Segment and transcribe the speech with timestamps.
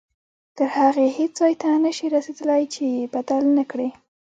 [0.57, 3.89] تر هغې هیڅ ځای ته نه شئ رسېدلی چې یې بدل نه کړئ.